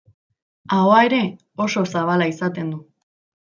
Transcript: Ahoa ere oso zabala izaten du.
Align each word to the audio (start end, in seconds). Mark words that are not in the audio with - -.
Ahoa 0.77 1.01
ere 1.09 1.19
oso 1.67 1.85
zabala 1.97 2.31
izaten 2.35 2.75
du. 2.75 2.83